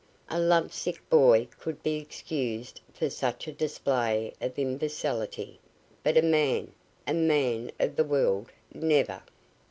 A 0.31 0.39
love 0.39 0.73
sick 0.73 1.07
boy 1.11 1.47
could 1.59 1.83
be 1.83 1.97
excused 1.97 2.81
for 2.91 3.07
such 3.07 3.47
a 3.47 3.51
display 3.51 4.33
of 4.41 4.57
imbecility, 4.57 5.59
but 6.01 6.17
a 6.17 6.23
man 6.23 6.71
a 7.05 7.13
man 7.13 7.69
of 7.79 7.97
the 7.97 8.03
world'. 8.03 8.51
Never! 8.73 9.21